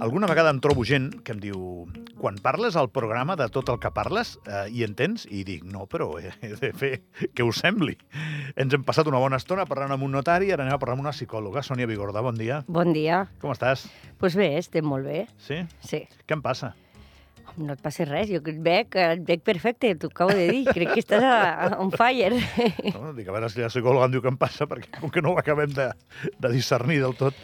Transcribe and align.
alguna 0.00 0.26
vegada 0.26 0.50
em 0.50 0.60
trobo 0.62 0.84
gent 0.86 1.10
que 1.26 1.34
em 1.34 1.40
diu 1.42 1.60
quan 2.18 2.38
parles 2.42 2.76
al 2.78 2.90
programa 2.94 3.36
de 3.38 3.48
tot 3.52 3.68
el 3.72 3.78
que 3.82 3.90
parles, 3.94 4.36
eh, 4.46 4.66
hi 4.70 4.84
entens? 4.86 5.26
I 5.30 5.44
dic, 5.46 5.64
no, 5.66 5.86
però 5.90 6.10
he, 6.18 6.32
he 6.42 6.54
de 6.54 6.72
fer 6.76 6.92
que 7.34 7.46
us 7.46 7.60
sembli. 7.62 7.96
Ens 8.58 8.74
hem 8.74 8.84
passat 8.86 9.10
una 9.10 9.20
bona 9.22 9.38
estona 9.40 9.66
parlant 9.70 9.94
amb 9.94 10.06
un 10.06 10.14
notari, 10.18 10.52
ara 10.54 10.64
anem 10.64 10.76
a 10.76 10.80
parlar 10.82 10.98
amb 10.98 11.06
una 11.06 11.14
psicòloga. 11.14 11.62
Sònia 11.66 11.88
Vigorda, 11.90 12.22
bon 12.24 12.38
dia. 12.38 12.62
Bon 12.68 12.92
dia. 12.94 13.24
Com 13.42 13.54
estàs? 13.54 13.86
Doncs 13.86 14.18
pues 14.18 14.36
bé, 14.38 14.52
estem 14.58 14.86
molt 14.86 15.06
bé. 15.06 15.26
Sí? 15.42 15.62
Sí. 15.86 16.04
Què 16.26 16.38
em 16.38 16.42
passa? 16.44 16.74
No 17.58 17.74
et 17.74 17.80
passi 17.82 18.04
res, 18.06 18.28
jo 18.30 18.38
et 18.38 18.58
veig, 18.62 18.94
et 19.02 19.22
veig 19.26 19.40
perfecte, 19.42 19.90
t'ho 19.98 20.10
acabo 20.12 20.34
de 20.36 20.44
dir, 20.50 20.60
crec 20.68 20.92
que 20.94 21.02
estàs 21.02 21.24
a, 21.26 21.38
a, 21.54 21.70
on 21.82 21.90
fire. 21.90 22.36
No, 22.94 23.14
dic, 23.16 23.26
a 23.26 23.34
veure 23.34 23.48
si 23.50 23.64
la 23.64 23.70
psicòloga 23.72 24.06
em 24.06 24.14
diu 24.14 24.22
què 24.22 24.30
em 24.30 24.38
passa, 24.38 24.68
perquè 24.70 25.00
com 25.00 25.10
que 25.10 25.22
no 25.24 25.32
ho 25.32 25.40
acabem 25.40 25.72
de, 25.74 25.88
de 26.38 26.52
discernir 26.54 27.00
del 27.02 27.16
tot. 27.18 27.34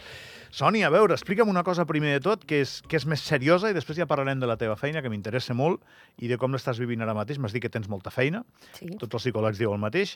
Sònia, 0.55 0.87
a 0.87 0.93
veure, 0.95 1.17
explica'm 1.17 1.49
una 1.51 1.65
cosa 1.67 1.83
primer 1.89 2.13
de 2.15 2.21
tot, 2.23 2.45
que 2.47 2.61
és, 2.63 2.77
que 2.87 2.95
és 3.01 3.05
més 3.11 3.23
seriosa, 3.27 3.73
i 3.73 3.75
després 3.75 3.99
ja 3.99 4.07
parlarem 4.07 4.39
de 4.39 4.47
la 4.47 4.55
teva 4.61 4.77
feina, 4.79 5.01
que 5.03 5.11
m'interessa 5.11 5.55
molt, 5.59 5.83
i 6.23 6.29
de 6.31 6.37
com 6.39 6.55
l'estàs 6.55 6.79
vivint 6.79 7.03
ara 7.03 7.15
mateix. 7.17 7.41
M'has 7.43 7.57
dit 7.57 7.65
que 7.65 7.71
tens 7.75 7.89
molta 7.91 8.13
feina, 8.15 8.45
Sí. 8.79 8.87
tots 9.01 9.19
els 9.19 9.25
psicòlegs 9.25 9.59
diuen 9.59 9.75
el 9.75 9.83
mateix. 9.83 10.15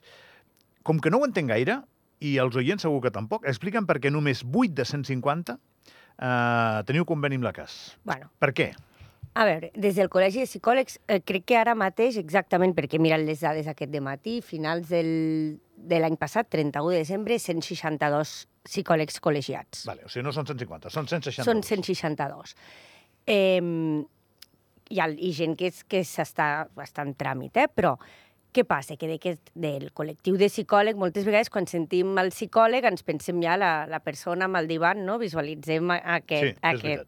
Com 0.87 1.01
que 1.03 1.11
no 1.11 1.19
ho 1.19 1.27
entenc 1.27 1.51
gaire, 1.51 1.81
i 2.21 2.37
els 2.39 2.55
oients 2.55 2.83
segur 2.87 3.01
que 3.03 3.11
tampoc, 3.11 3.47
explica'm 3.51 3.87
per 3.87 3.99
què 3.99 4.13
només 4.15 4.45
8 4.47 4.75
de 4.79 4.85
150 4.85 5.59
eh, 5.59 6.83
teniu 6.87 7.05
conveni 7.05 7.35
amb 7.39 7.45
la 7.49 7.53
CAS. 7.53 7.99
Bueno, 8.05 8.31
Per 8.39 8.53
què? 8.55 8.75
a 9.35 9.45
veure, 9.45 9.71
des 9.75 9.95
del 9.95 10.09
Col·legi 10.11 10.41
de 10.43 10.47
Psicòlegs, 10.47 10.99
eh, 11.07 11.21
crec 11.21 11.45
que 11.47 11.57
ara 11.57 11.75
mateix, 11.79 12.17
exactament 12.17 12.75
perquè 12.75 12.97
he 12.99 13.03
mirat 13.03 13.21
les 13.23 13.41
dades 13.41 13.69
aquest 13.71 13.91
de 13.93 14.01
matí, 14.01 14.41
finals 14.43 14.89
del, 14.89 15.61
de 15.77 15.99
l'any 16.01 16.17
passat, 16.17 16.49
31 16.51 16.91
de 16.91 17.03
desembre, 17.05 17.39
162 17.39 18.49
psicòlegs 18.69 19.19
col·legiats. 19.25 19.87
Vale, 19.89 20.05
o 20.05 20.13
sigui, 20.13 20.27
no 20.27 20.33
són 20.37 20.47
150, 20.47 20.93
són 20.93 21.09
162. 21.09 21.49
Són 21.49 21.65
162. 21.65 22.55
Eh, 23.29 23.61
hi 24.89 25.01
ha 25.03 25.09
i 25.13 25.33
gent 25.37 25.57
que, 25.61 25.69
és, 25.73 25.83
que 25.85 26.01
s'està 26.07 26.67
està 26.85 27.05
en 27.05 27.15
tràmit, 27.19 27.57
eh? 27.61 27.67
però 27.69 27.97
què 28.55 28.63
passa? 28.65 28.97
Que 28.97 29.11
d'aquest, 29.11 29.51
del 29.55 29.91
col·lectiu 29.97 30.39
de 30.41 30.49
psicòleg, 30.49 30.97
moltes 30.97 31.27
vegades 31.29 31.51
quan 31.53 31.67
sentim 31.69 32.15
el 32.19 32.31
psicòleg 32.33 32.87
ens 32.89 33.05
pensem 33.05 33.43
ja 33.45 33.59
la, 33.61 33.73
la 33.91 34.01
persona 34.01 34.49
amb 34.49 34.57
el 34.63 34.69
divan, 34.71 35.05
no? 35.05 35.19
visualitzem 35.21 35.91
a- 35.93 35.99
Sí, 36.01 36.15
aquest, 36.17 36.59
aquest. 36.73 37.07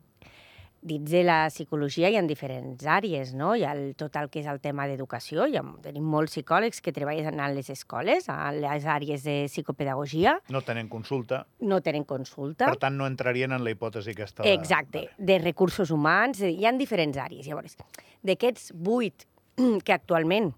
Dins 0.82 1.10
de 1.12 1.20
la 1.24 1.48
psicologia 1.50 2.08
hi 2.08 2.16
ha 2.16 2.22
diferents 2.24 2.86
àrees, 2.88 3.34
no? 3.36 3.50
Hi 3.54 3.64
ha 3.68 3.72
el, 3.76 3.94
tot 4.00 4.14
el 4.16 4.30
que 4.32 4.40
és 4.40 4.46
el 4.48 4.60
tema 4.64 4.86
d'educació, 4.88 5.44
hi 5.46 5.58
ha, 5.60 5.62
tenim 5.84 6.06
molts 6.08 6.32
psicòlegs 6.38 6.80
que 6.80 6.92
treballen 6.96 7.40
a 7.40 7.50
les 7.52 7.68
escoles, 7.70 8.28
a 8.32 8.48
les 8.56 8.86
àrees 8.88 9.22
de 9.28 9.44
psicopedagogia, 9.50 10.38
No 10.48 10.62
tenen 10.64 10.88
consulta, 10.88 11.42
no 11.60 11.82
tenen 11.84 12.04
consulta. 12.04 12.66
per 12.72 12.78
tant 12.80 12.96
no 12.96 13.06
entrarien 13.06 13.52
en 13.52 13.62
la 13.64 13.70
hipòtesi 13.74 14.10
aquesta. 14.16 14.42
de- 14.42 14.54
Exacte, 14.54 14.98
Vale. 15.10 15.14
de 15.18 15.38
recursos 15.38 15.90
humans, 15.90 16.40
hi 16.40 16.64
han 16.64 16.78
diferents 16.78 17.18
àrees. 17.18 17.46
Llavors, 17.46 17.76
d'aquests 18.22 18.72
vuit 18.74 19.26
que 19.84 19.92
actualment 19.92 20.54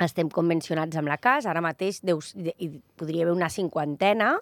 estem 0.00 0.28
convencionats 0.30 0.96
amb 0.96 1.06
la 1.08 1.18
CAS, 1.18 1.44
ara 1.46 1.60
mateix 1.60 2.00
deus, 2.02 2.32
de, 2.34 2.54
hi 2.58 2.80
podria 2.96 3.22
haver 3.22 3.34
una 3.36 3.48
cinquantena 3.50 4.40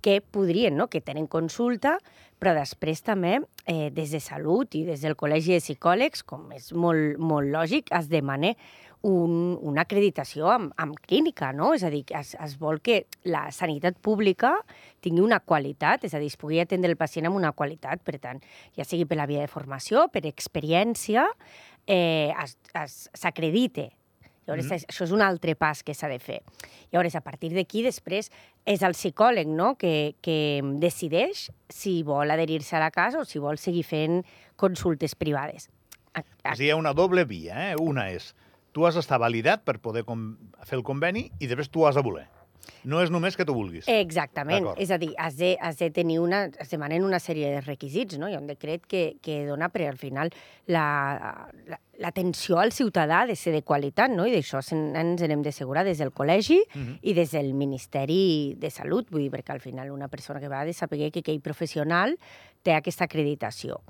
que 0.00 0.20
podrien, 0.20 0.76
no? 0.76 0.88
que 0.88 1.00
tenen 1.00 1.28
consulta, 1.30 1.98
però 2.40 2.54
després 2.56 3.02
també 3.04 3.38
eh, 3.66 3.90
des 3.92 4.14
de 4.14 4.20
Salut 4.20 4.74
i 4.74 4.84
des 4.88 5.02
del 5.04 5.16
Col·legi 5.20 5.56
de 5.56 5.60
Psicòlegs, 5.60 6.24
com 6.24 6.48
és 6.56 6.70
molt, 6.72 7.18
molt 7.20 7.52
lògic, 7.52 7.92
es 7.96 8.08
demana 8.08 8.54
un, 9.02 9.58
una 9.64 9.84
acreditació 9.86 10.50
amb, 10.52 10.72
amb 10.80 10.96
clínica, 11.06 11.52
no? 11.56 11.72
És 11.76 11.84
a 11.84 11.90
dir, 11.92 12.02
es, 12.16 12.34
es 12.36 12.56
vol 12.60 12.80
que 12.84 13.04
la 13.24 13.46
sanitat 13.54 13.96
pública 14.04 14.54
tingui 15.04 15.24
una 15.24 15.40
qualitat, 15.40 16.04
és 16.04 16.14
a 16.14 16.20
dir, 16.20 16.28
es 16.32 16.40
pugui 16.40 16.60
atendre 16.60 16.92
el 16.92 17.00
pacient 17.00 17.30
amb 17.30 17.38
una 17.38 17.52
qualitat, 17.56 18.02
per 18.04 18.18
tant, 18.20 18.42
ja 18.76 18.84
sigui 18.84 19.08
per 19.08 19.20
la 19.20 19.28
via 19.30 19.44
de 19.44 19.52
formació, 19.52 20.08
per 20.12 20.26
experiència, 20.28 21.28
eh, 21.88 22.32
s'acredite. 22.84 23.90
Llavors, 24.50 24.66
mm. 24.66 24.90
això 24.90 25.06
és 25.06 25.14
un 25.14 25.22
altre 25.24 25.54
pas 25.58 25.82
que 25.86 25.94
s'ha 25.94 26.10
de 26.10 26.18
fer. 26.22 26.40
Llavors, 26.90 27.14
a 27.14 27.22
partir 27.24 27.52
d'aquí, 27.54 27.84
després, 27.86 28.30
és 28.66 28.82
el 28.86 28.96
psicòleg 28.98 29.48
no? 29.48 29.74
que, 29.80 30.16
que 30.24 30.60
decideix 30.82 31.46
si 31.70 32.00
vol 32.06 32.34
adherir-se 32.34 32.76
a 32.76 32.82
la 32.82 32.90
casa 32.94 33.22
o 33.22 33.28
si 33.28 33.42
vol 33.42 33.60
seguir 33.62 33.86
fent 33.86 34.20
consultes 34.60 35.14
privades. 35.14 35.70
A, 36.12 36.20
a, 36.20 36.24
És 36.52 36.56
a 36.56 36.58
dir, 36.58 36.68
hi 36.68 36.74
ha 36.74 36.80
una 36.80 36.94
doble 36.96 37.24
via. 37.24 37.70
Eh? 37.70 37.78
Una 37.78 38.10
és, 38.10 38.32
tu 38.74 38.86
has 38.86 38.98
d'estar 38.98 39.20
validat 39.22 39.62
per 39.64 39.78
poder 39.82 40.04
com, 40.08 40.34
fer 40.66 40.78
el 40.80 40.86
conveni 40.86 41.28
i 41.38 41.50
després 41.50 41.70
tu 41.70 41.86
has 41.86 41.98
de 41.98 42.04
voler. 42.06 42.26
No 42.84 43.00
és 43.02 43.10
només 43.10 43.36
que 43.36 43.44
tu 43.44 43.54
vulguis. 43.54 43.84
Exactament. 43.88 44.66
És 44.80 44.90
a 44.90 44.98
dir, 44.98 45.10
has 45.18 45.36
de, 45.36 45.56
has 45.60 45.78
de 45.78 45.90
tenir 45.90 46.18
una... 46.20 46.44
Es 46.58 46.70
demanen 46.70 47.04
una 47.04 47.18
sèrie 47.20 47.50
de 47.54 47.60
requisits, 47.60 48.18
no? 48.18 48.28
Hi 48.28 48.34
ha 48.34 48.40
un 48.40 48.46
decret 48.46 48.86
que, 48.86 49.16
que 49.22 49.44
dona, 49.46 49.68
però 49.68 49.88
al 49.88 49.98
final 49.98 50.30
la- 50.66 51.50
la- 51.66 51.80
l'atenció 52.00 52.58
al 52.58 52.72
ciutadà 52.72 53.22
ha 53.22 53.26
de 53.26 53.36
ser 53.36 53.52
de 53.52 53.62
qualitat, 53.62 54.10
no? 54.10 54.24
I 54.26 54.32
d'això 54.32 54.62
ens 54.62 55.20
n'hem 55.20 55.42
d'assegurar 55.44 55.84
des 55.84 55.98
del 56.00 56.12
col·legi 56.12 56.60
Mhm. 56.74 56.98
i 57.02 57.12
des 57.14 57.30
del 57.32 57.52
Ministeri 57.54 58.54
de 58.56 58.70
Salut, 58.70 59.10
vull 59.10 59.22
dir, 59.26 59.30
perquè 59.30 59.52
al 59.52 59.60
final 59.60 59.90
una 59.92 60.08
persona 60.08 60.40
que 60.40 60.48
va 60.48 60.60
ha 60.60 60.64
de 60.64 60.72
saber 60.72 61.10
que 61.12 61.20
aquell 61.20 61.40
professional 61.40 62.16
té 62.62 62.72
aquesta 62.74 63.04
acreditació. 63.04 63.82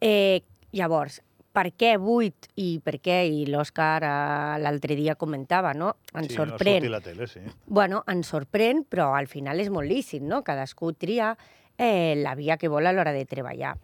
Eh, 0.00 0.42
llavors, 0.72 1.22
per 1.60 1.74
què 1.76 1.94
8 2.00 2.54
i 2.62 2.68
per 2.80 2.96
què, 3.04 3.20
i 3.28 3.44
l'Òscar 3.50 4.00
eh, 4.00 4.58
l'altre 4.64 4.96
dia 4.96 5.16
comentava, 5.20 5.74
no? 5.76 5.92
Ens 6.14 6.32
sí, 6.32 6.38
sorprèn. 6.38 6.86
No 6.86 6.94
la 6.94 7.02
tele, 7.04 7.28
sí. 7.28 7.42
Bueno, 7.66 8.00
ens 8.08 8.32
sorprèn, 8.32 8.86
però 8.88 9.10
al 9.18 9.28
final 9.28 9.60
és 9.60 9.68
molt 9.72 9.90
lícit, 9.90 10.24
no? 10.24 10.40
Cadascú 10.46 10.94
tria 10.96 11.34
eh, 11.76 12.16
la 12.16 12.32
via 12.38 12.56
que 12.56 12.72
vol 12.72 12.88
a 12.88 12.94
l'hora 12.96 13.12
de 13.12 13.26
treballar. 13.28 13.74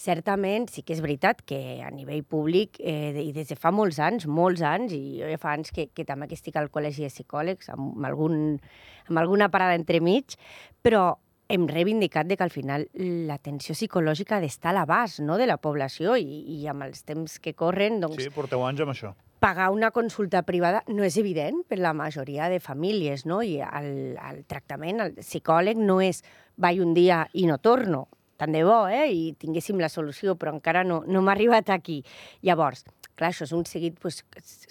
Certament, 0.00 0.66
sí 0.72 0.82
que 0.82 0.94
és 0.96 1.02
veritat 1.04 1.42
que 1.46 1.60
a 1.84 1.90
nivell 1.92 2.24
públic, 2.24 2.80
eh, 2.80 3.12
i 3.20 3.30
des 3.36 3.52
de 3.52 3.58
fa 3.60 3.70
molts 3.70 4.00
anys, 4.02 4.26
molts 4.26 4.64
anys, 4.64 4.96
i 4.96 5.20
jo 5.20 5.30
ja 5.30 5.38
fa 5.38 5.54
anys 5.54 5.70
que, 5.76 5.90
que 5.94 6.06
també 6.08 6.26
que 6.26 6.38
estic 6.38 6.56
al 6.56 6.70
Col·legi 6.72 7.04
de 7.04 7.12
Psicòlegs, 7.12 7.70
amb, 7.76 8.00
algun, 8.08 8.56
amb 9.06 9.22
alguna 9.22 9.50
parada 9.52 9.78
entremig, 9.78 10.38
però 10.82 11.12
hem 11.50 11.66
reivindicat 11.68 12.28
de 12.30 12.36
que 12.38 12.44
al 12.46 12.52
final 12.54 12.86
l'atenció 12.94 13.74
psicològica 13.74 14.36
ha 14.38 14.42
d'estar 14.44 14.70
a 14.70 14.76
l'abast 14.78 15.18
no? 15.24 15.36
de 15.40 15.48
la 15.50 15.56
població 15.58 16.14
i, 16.16 16.44
i 16.54 16.68
amb 16.70 16.86
els 16.86 17.02
temps 17.08 17.40
que 17.42 17.54
corren, 17.58 17.98
doncs, 18.02 18.22
Sí, 18.22 18.30
porteu 18.34 18.62
anys 18.66 18.84
amb 18.84 18.94
això. 18.94 19.10
pagar 19.42 19.70
una 19.74 19.90
consulta 19.90 20.42
privada 20.46 20.84
no 20.88 21.02
és 21.02 21.16
evident 21.18 21.62
per 21.66 21.80
la 21.80 21.94
majoria 21.96 22.48
de 22.52 22.60
famílies, 22.60 23.26
no? 23.26 23.40
I 23.42 23.58
el, 23.64 23.90
el 24.20 24.44
tractament, 24.46 25.00
el 25.00 25.14
psicòleg 25.24 25.80
no 25.80 25.98
és 26.04 26.22
vaig 26.60 26.80
un 26.84 26.94
dia 26.94 27.24
i 27.32 27.46
no 27.48 27.58
torno, 27.58 28.06
tant 28.36 28.52
de 28.52 28.62
bo, 28.64 28.86
eh? 28.88 29.08
I 29.10 29.34
tinguéssim 29.40 29.80
la 29.80 29.88
solució, 29.92 30.36
però 30.36 30.52
encara 30.54 30.84
no, 30.84 31.02
no 31.08 31.20
m'ha 31.24 31.32
arribat 31.32 31.72
aquí. 31.72 32.02
Llavors, 32.44 32.84
clar, 33.16 33.32
això 33.32 33.44
és 33.48 33.52
un 33.56 33.64
seguit, 33.68 33.98
pues, 34.00 34.22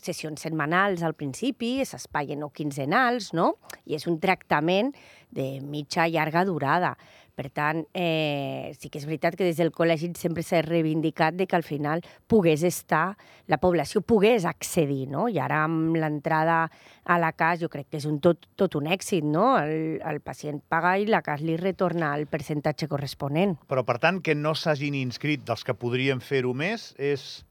sessions 0.01 0.41
setmanals 0.41 1.03
al 1.05 1.13
principi, 1.17 1.79
s'espaien 1.85 2.41
o 2.45 2.49
quinzenals, 2.53 3.33
no? 3.37 3.55
I 3.85 3.97
és 3.97 4.07
un 4.09 4.17
tractament 4.21 4.93
de 5.29 5.59
mitja 5.61 6.07
llarga 6.07 6.45
durada. 6.45 6.97
Per 7.39 7.47
tant, 7.55 7.85
eh, 7.95 8.75
sí 8.75 8.89
que 8.91 8.99
és 8.99 9.05
veritat 9.07 9.37
que 9.39 9.45
des 9.47 9.55
del 9.55 9.71
col·legi 9.71 10.09
sempre 10.19 10.43
s'ha 10.43 10.59
reivindicat 10.65 11.37
de 11.39 11.47
que 11.47 11.55
al 11.55 11.63
final 11.63 12.01
pogués 12.27 12.65
estar, 12.67 13.15
la 13.47 13.61
població 13.63 14.01
pogués 14.01 14.43
accedir, 14.43 15.07
no? 15.07 15.29
I 15.31 15.39
ara 15.39 15.61
amb 15.63 15.95
l'entrada 15.95 16.65
a 17.05 17.17
la 17.17 17.31
CAS 17.31 17.61
jo 17.61 17.69
crec 17.71 17.87
que 17.87 18.01
és 18.01 18.09
un 18.09 18.19
tot, 18.19 18.43
tot 18.59 18.75
un 18.75 18.91
èxit, 18.91 19.23
no? 19.23 19.53
El, 19.57 20.01
el 20.03 20.19
pacient 20.19 20.59
paga 20.67 20.97
i 20.99 21.07
la 21.07 21.23
CAS 21.23 21.45
li 21.47 21.55
retorna 21.55 22.11
el 22.19 22.27
percentatge 22.27 22.91
corresponent. 22.91 23.55
Però, 23.71 23.87
per 23.87 24.01
tant, 24.03 24.19
que 24.19 24.35
no 24.35 24.51
s'hagin 24.51 24.99
inscrit 24.99 25.47
dels 25.47 25.63
que 25.63 25.77
podrien 25.79 26.19
fer-ho 26.19 26.51
més 26.51 26.91
és 26.99 27.45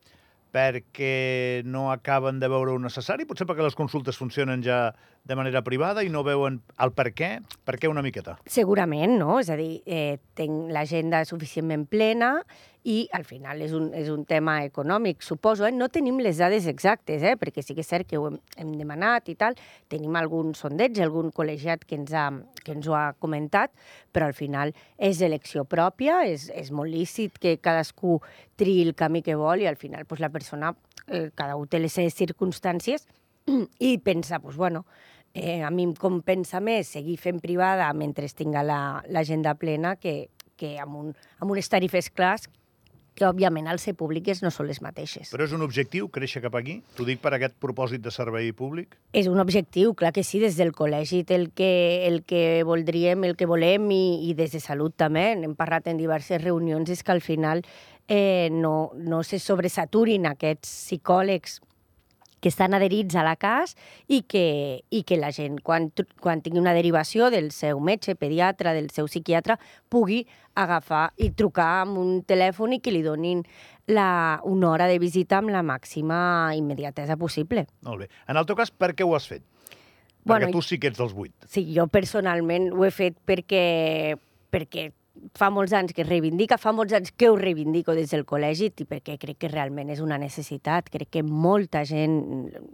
perquè 0.53 1.63
no 1.65 1.89
acaben 1.93 2.41
de 2.41 2.49
veure-ho 2.49 2.79
necessari? 2.81 3.27
Potser 3.29 3.47
perquè 3.49 3.65
les 3.65 3.77
consultes 3.79 4.17
funcionen 4.21 4.63
ja 4.65 4.89
de 5.29 5.37
manera 5.37 5.61
privada 5.63 6.03
i 6.03 6.09
no 6.09 6.25
veuen 6.25 6.63
el 6.81 6.95
per 6.97 7.11
què? 7.13 7.29
Per 7.69 7.77
què 7.77 7.91
una 7.91 8.03
miqueta? 8.03 8.39
Segurament, 8.49 9.19
no? 9.21 9.37
És 9.43 9.51
a 9.53 9.59
dir, 9.61 9.83
eh, 9.85 10.17
tenc 10.35 10.73
l'agenda 10.73 11.21
suficientment 11.29 11.85
plena 11.87 12.39
i 12.89 13.03
al 13.13 13.27
final 13.29 13.61
és 13.61 13.75
un, 13.77 13.91
és 13.93 14.09
un 14.09 14.23
tema 14.25 14.63
econòmic, 14.65 15.21
suposo. 15.21 15.67
Eh? 15.69 15.73
No 15.77 15.91
tenim 15.93 16.17
les 16.25 16.41
dades 16.41 16.65
exactes, 16.71 17.21
eh? 17.21 17.35
perquè 17.37 17.61
sí 17.61 17.77
que 17.77 17.85
és 17.85 17.91
cert 17.91 18.09
que 18.09 18.17
ho 18.17 18.25
hem, 18.31 18.39
hem 18.57 18.71
demanat 18.81 19.29
i 19.29 19.35
tal. 19.37 19.59
Tenim 19.93 20.17
algun 20.17 20.55
sondeig, 20.57 20.97
algun 21.05 21.29
col·legiat 21.37 21.85
que 21.85 21.99
ens, 22.01 22.15
ha, 22.17 22.31
que 22.65 22.73
ens 22.73 22.89
ho 22.89 22.97
ha 22.97 23.13
comentat, 23.21 23.75
però 24.15 24.31
al 24.31 24.37
final 24.39 24.73
és 24.97 25.21
elecció 25.21 25.67
pròpia, 25.69 26.23
és, 26.25 26.49
és 26.57 26.73
molt 26.73 26.89
lícit 26.95 27.37
que 27.37 27.59
cadascú 27.61 28.23
triï 28.57 28.87
el 28.87 28.97
camí 28.97 29.21
que 29.27 29.37
vol 29.37 29.61
i 29.61 29.69
al 29.69 29.77
final 29.77 30.09
pues, 30.09 30.25
la 30.25 30.33
persona, 30.33 30.73
eh, 31.05 31.29
cada 31.37 31.61
un 31.61 31.69
té 31.69 31.85
les 31.85 31.93
seves 31.93 32.17
circumstàncies 32.17 33.05
i 33.79 33.99
pensa, 33.99 34.41
pues, 34.41 34.57
bueno, 34.57 34.87
eh, 35.39 35.63
a 35.63 35.71
mi 35.71 35.87
em 35.89 35.95
compensa 35.95 36.61
més 36.61 36.89
seguir 36.89 37.17
fent 37.17 37.41
privada 37.41 37.89
mentre 37.95 38.29
tinga 38.35 38.63
la- 38.63 39.03
l'agenda 39.09 39.55
la, 39.55 39.59
plena 39.59 39.97
que, 39.97 40.29
que 40.57 40.79
amb, 40.83 40.97
un, 40.97 41.13
amb 41.39 41.51
unes 41.51 41.69
tarifes 41.69 42.11
clars 42.11 42.49
que 43.19 43.27
òbviament 43.27 43.67
al 43.67 43.81
ser 43.83 43.97
públiques 43.99 44.45
no 44.45 44.51
són 44.55 44.69
les 44.69 44.79
mateixes. 44.79 45.33
Però 45.35 45.43
és 45.43 45.51
un 45.57 45.65
objectiu 45.67 46.07
créixer 46.15 46.39
cap 46.45 46.55
aquí? 46.55 46.77
T'ho 46.95 47.03
dic 47.09 47.19
per 47.19 47.33
aquest 47.35 47.57
propòsit 47.59 48.05
de 48.05 48.13
servei 48.15 48.53
públic? 48.55 48.95
És 49.11 49.27
un 49.27 49.41
objectiu, 49.43 49.91
clar 49.99 50.13
que 50.15 50.23
sí, 50.23 50.39
des 50.39 50.55
del 50.57 50.71
col·legi 50.71 51.25
el 51.35 51.49
que, 51.51 52.07
el 52.07 52.23
que 52.23 52.63
voldríem, 52.63 53.25
el 53.27 53.35
que 53.35 53.49
volem 53.51 53.91
i, 53.91 54.31
i 54.31 54.35
des 54.39 54.55
de 54.55 54.61
salut 54.63 54.95
també, 54.95 55.33
hem 55.35 55.57
parlat 55.59 55.91
en 55.91 55.99
diverses 55.99 56.39
reunions, 56.45 56.91
és 56.95 57.03
que 57.03 57.11
al 57.11 57.21
final 57.21 57.65
eh, 58.07 58.51
no, 58.53 58.93
no 58.95 59.25
se 59.27 59.43
sobresaturin 59.43 60.31
aquests 60.31 60.71
psicòlegs 60.87 61.59
que 62.41 62.51
estan 62.51 62.75
adherits 62.75 63.17
a 63.19 63.25
la 63.27 63.37
CAS 63.37 63.75
i 64.07 64.23
que, 64.29 64.85
i 64.91 65.03
que 65.07 65.19
la 65.19 65.31
gent, 65.35 65.59
quan, 65.65 65.91
quan 66.23 66.43
tingui 66.45 66.61
una 66.61 66.75
derivació 66.77 67.31
del 67.35 67.51
seu 67.55 67.81
metge, 67.81 68.17
pediatre, 68.19 68.75
del 68.77 68.91
seu 68.95 69.09
psiquiatre, 69.11 69.59
pugui 69.89 70.25
agafar 70.59 71.09
i 71.17 71.31
trucar 71.39 71.83
amb 71.83 71.99
un 72.01 72.23
telèfon 72.27 72.77
i 72.77 72.81
que 72.83 72.95
li 72.95 73.03
donin 73.07 73.45
la, 73.89 74.41
una 74.45 74.71
hora 74.71 74.89
de 74.91 74.99
visita 74.99 75.39
amb 75.39 75.53
la 75.55 75.63
màxima 75.63 76.55
immediatesa 76.59 77.17
possible. 77.17 77.67
Molt 77.87 78.05
bé. 78.05 78.11
En 78.29 78.37
el 78.37 78.47
teu 78.47 78.59
cas, 78.59 78.71
per 78.71 78.93
què 78.95 79.07
ho 79.07 79.15
has 79.17 79.29
fet? 79.31 79.45
Bueno, 80.29 80.47
perquè 80.47 80.53
tu 80.53 80.63
sí 80.63 80.79
que 80.81 80.91
ets 80.91 81.01
dels 81.01 81.15
vuit. 81.17 81.33
Sí, 81.49 81.65
jo 81.75 81.87
personalment 81.91 82.71
ho 82.75 82.85
he 82.85 82.93
fet 82.93 83.17
perquè, 83.27 84.17
perquè 84.53 84.91
fa 85.39 85.49
molts 85.51 85.73
anys 85.77 85.95
que 85.95 86.03
es 86.05 86.09
reivindica, 86.09 86.59
fa 86.59 86.73
molts 86.73 86.95
anys 86.97 87.13
que 87.17 87.29
ho 87.31 87.37
reivindico 87.39 87.95
des 87.97 88.11
del 88.15 88.25
col·legi 88.29 88.71
i 88.71 88.87
perquè 88.89 89.19
crec 89.21 89.39
que 89.43 89.51
realment 89.53 89.91
és 89.91 90.01
una 90.05 90.19
necessitat. 90.19 90.91
Crec 90.91 91.11
que 91.19 91.23
molta 91.23 91.85
gent, 91.89 92.19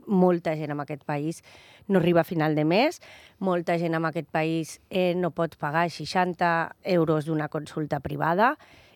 molta 0.06 0.56
gent 0.58 0.74
en 0.74 0.84
aquest 0.84 1.04
país 1.04 1.42
no 1.88 2.00
arriba 2.00 2.22
a 2.22 2.28
final 2.28 2.54
de 2.54 2.64
mes, 2.64 3.00
molta 3.38 3.78
gent 3.78 3.94
en 3.94 4.08
aquest 4.08 4.30
país 4.32 4.78
eh, 4.90 5.14
no 5.16 5.30
pot 5.30 5.56
pagar 5.60 5.88
60 5.90 6.54
euros 6.96 7.26
d'una 7.26 7.48
consulta 7.48 8.00
privada 8.00 8.54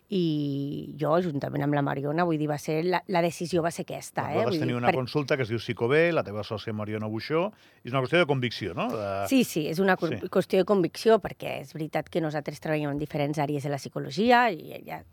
i 0.09 0.95
jo, 0.97 1.11
juntament 1.21 1.61
amb 1.61 1.75
la 1.77 1.83
Mariona, 1.85 2.23
vull 2.25 2.39
dir, 2.41 2.47
va 2.49 2.57
ser, 2.57 2.79
la, 2.85 3.01
la 3.13 3.21
decisió 3.21 3.61
va 3.61 3.69
ser 3.69 3.85
aquesta. 3.85 4.25
Eh? 4.33 4.39
Vas 4.47 4.55
tenir 4.57 4.73
dir, 4.73 4.77
una 4.79 4.89
per... 4.89 4.97
consulta 4.97 5.37
que 5.37 5.45
es 5.45 5.51
diu 5.53 5.61
Psicobé, 5.61 6.07
la 6.15 6.23
teva 6.25 6.41
sòcia 6.47 6.73
Mariona 6.73 7.09
Buixó, 7.11 7.45
és 7.83 7.93
una 7.93 8.01
qüestió 8.01 8.23
de 8.23 8.29
convicció, 8.29 8.73
no? 8.77 8.87
De... 8.89 9.09
Sí, 9.29 9.43
sí, 9.45 9.67
és 9.69 9.81
una 9.83 9.97
sí. 10.01 10.17
qüestió 10.33 10.63
de 10.63 10.67
convicció, 10.69 11.19
perquè 11.21 11.59
és 11.61 11.75
veritat 11.77 12.09
que 12.09 12.23
nosaltres 12.25 12.57
treballem 12.63 12.95
en 12.95 13.01
diferents 13.01 13.37
àrees 13.37 13.67
de 13.67 13.73
la 13.73 13.77
psicologia 13.77 14.47
i 14.49 14.81
ja 14.87 15.03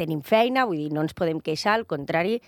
tenim 0.00 0.24
feina, 0.24 0.64
vull 0.64 0.80
dir, 0.86 0.88
no 0.96 1.04
ens 1.04 1.16
podem 1.16 1.42
queixar, 1.44 1.76
al 1.76 1.84
contrari, 1.90 2.38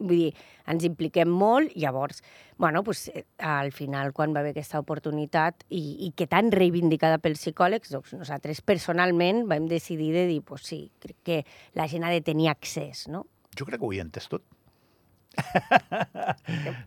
vull 0.00 0.24
dir, 0.26 0.30
ens 0.70 0.84
impliquem 0.88 1.30
molt, 1.30 1.72
llavors, 1.78 2.22
bueno, 2.60 2.82
pues, 2.84 3.08
eh, 3.14 3.24
al 3.38 3.72
final, 3.72 4.12
quan 4.12 4.34
va 4.34 4.42
haver 4.42 4.52
aquesta 4.56 4.80
oportunitat 4.82 5.64
i, 5.68 5.82
i 6.06 6.12
que 6.16 6.26
tan 6.30 6.50
reivindicada 6.52 7.20
pels 7.22 7.40
psicòlegs, 7.40 7.92
doncs 7.94 8.14
nosaltres 8.18 8.60
personalment 8.60 9.46
vam 9.48 9.68
decidir 9.70 10.12
de 10.16 10.26
dir, 10.28 10.40
pues 10.44 10.66
sí, 10.68 10.86
crec 11.00 11.20
que 11.24 11.42
la 11.78 11.88
gent 11.88 12.04
ha 12.04 12.14
de 12.14 12.20
tenir 12.24 12.50
accés, 12.52 13.06
no? 13.08 13.26
Jo 13.56 13.66
crec 13.68 13.80
que 13.80 13.86
ho 13.86 13.92
he 13.94 14.02
entès 14.02 14.28
tot. 14.30 14.44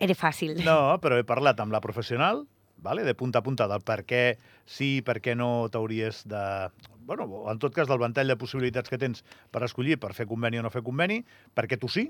Era 0.00 0.14
fàcil. 0.18 0.58
No, 0.68 0.98
però 1.02 1.18
he 1.18 1.26
parlat 1.26 1.60
amb 1.60 1.74
la 1.74 1.82
professional, 1.84 2.44
vale? 2.84 3.04
de 3.04 3.14
punta 3.14 3.40
a 3.40 3.46
punta 3.46 3.66
del 3.70 3.82
per 3.82 4.02
què 4.08 4.36
sí, 4.66 5.00
per 5.04 5.20
què 5.24 5.34
no 5.34 5.68
t'hauries 5.72 6.22
de... 6.28 6.44
Bueno, 7.04 7.26
en 7.50 7.58
tot 7.60 7.74
cas, 7.76 7.88
del 7.88 8.00
ventall 8.00 8.30
de 8.30 8.38
possibilitats 8.40 8.88
que 8.88 9.00
tens 9.00 9.24
per 9.52 9.64
escollir 9.66 9.98
per 10.00 10.14
fer 10.16 10.28
conveni 10.28 10.60
o 10.60 10.64
no 10.64 10.72
fer 10.72 10.84
conveni, 10.86 11.18
perquè 11.56 11.76
tu 11.80 11.90
sí, 11.92 12.06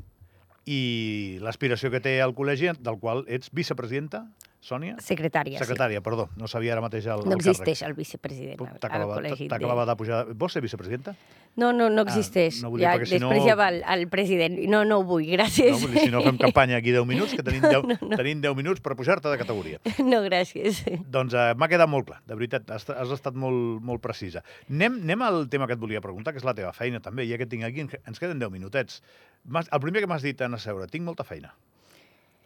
i 0.65 1.39
l'aspiració 1.45 1.91
que 1.93 2.01
té 2.05 2.19
el 2.25 2.35
col·legi, 2.37 2.73
del 2.81 2.99
qual 3.03 3.25
ets 3.29 3.53
vicepresidenta, 3.53 4.25
Sònia? 4.65 4.97
Secretària, 5.05 5.59
Secretària, 5.61 6.01
sí. 6.01 6.05
perdó. 6.05 6.31
No 6.41 6.49
sabia 6.49 6.73
ara 6.73 6.81
mateix 6.81 7.05
el, 7.13 7.27
No 7.29 7.35
el 7.35 7.41
existeix 7.43 7.83
càrrec. 7.83 7.91
el 7.91 7.97
vicepresident 7.99 8.63
al, 8.65 8.79
al 8.81 9.03
col·legi. 9.11 9.49
T'acabava 9.53 9.85
de 9.91 9.97
pujar... 10.01 10.21
Vols 10.41 10.57
ser 10.57 10.63
vicepresidenta? 10.65 11.13
No, 11.61 11.69
no, 11.77 11.91
no 11.93 12.03
existeix. 12.07 12.63
Ah, 12.63 12.71
no 12.71 12.71
ja, 12.81 12.95
dir, 12.97 13.07
si 13.07 13.19
després 13.19 13.43
no... 13.43 13.47
ja 13.47 13.59
va 13.61 13.67
el, 13.75 13.83
el 13.95 14.07
president. 14.09 14.57
No, 14.73 14.81
no 14.89 15.03
ho 15.03 15.05
vull, 15.07 15.27
gràcies. 15.37 15.77
No, 15.77 15.83
vull 15.85 15.93
dir, 15.99 16.07
si 16.09 16.15
no 16.15 16.23
fem 16.25 16.41
campanya 16.41 16.81
aquí 16.81 16.95
10 16.97 17.05
minuts, 17.11 17.37
que 17.37 17.45
tenim 17.45 17.61
10, 17.69 17.85
no, 17.93 17.99
no. 18.09 18.17
tenim 18.17 18.41
10 18.41 18.57
minuts 18.63 18.81
per 18.81 18.97
pujar-te 18.97 19.29
de 19.29 19.43
categoria. 19.45 19.83
No, 20.15 20.25
gràcies. 20.25 20.81
Doncs 21.13 21.37
uh, 21.37 21.53
m'ha 21.61 21.69
quedat 21.71 21.89
molt 21.91 22.09
clar, 22.09 22.19
de 22.29 22.37
veritat, 22.41 22.67
has, 22.73 22.89
has 22.89 23.15
estat 23.15 23.37
molt, 23.37 23.79
molt 23.85 24.03
precisa. 24.05 24.43
Anem, 24.73 24.99
anem 25.05 25.29
al 25.29 25.45
tema 25.53 25.69
que 25.69 25.77
et 25.77 25.85
volia 25.85 26.03
preguntar, 26.05 26.33
que 26.35 26.41
és 26.41 26.49
la 26.49 26.57
teva 26.57 26.73
feina 26.77 27.05
també, 27.05 27.29
ja 27.29 27.39
que 27.41 27.49
tinc 27.51 27.69
aquí, 27.69 27.85
ens 27.85 28.21
queden 28.21 28.41
10 28.41 28.53
minutets. 28.53 29.01
El 29.65 29.81
primer 29.85 30.05
que 30.05 30.11
m'has 30.11 30.25
dit 30.25 30.41
en 30.45 30.57
asseure, 30.57 30.89
tinc 30.89 31.05
molta 31.07 31.29
feina. 31.29 31.53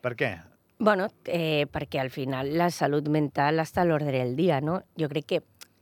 Per 0.02 0.14
què? 0.18 0.34
Bueno, 0.78 1.08
eh, 1.24 1.66
perquè 1.72 1.98
al 1.98 2.10
final 2.10 2.52
la 2.56 2.70
salut 2.70 3.08
mental 3.10 3.58
està 3.58 3.82
a 3.82 3.88
l'ordre 3.88 4.14
del 4.14 4.36
dia, 4.38 4.60
no? 4.62 4.78
Jo 4.98 5.08
crec 5.10 5.26
que 5.26 5.40